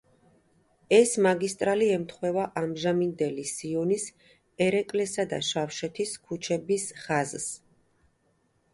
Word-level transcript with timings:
ეს 0.95 1.11
მაგისტრალი 1.25 1.89
ემთხვევა 1.97 2.47
ამჟამინდელი 2.63 3.45
სიონის, 3.51 4.09
ერეკლესა 4.69 5.29
და 5.35 5.43
შავთელის 5.53 6.19
ქუჩების 6.27 6.91
ხაზს. 7.07 7.51